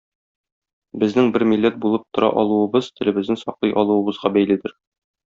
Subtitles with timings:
[1.01, 4.75] Безнең бер милләт булып тора алуыбыз телебезне саклый алуыбызга бәйледер.